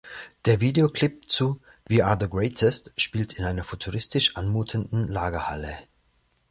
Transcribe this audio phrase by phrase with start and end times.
[0.45, 5.77] Der Videoclip zu "We Are The Greatest" spielt in einer futuristisch anmutenden Lagerhalle.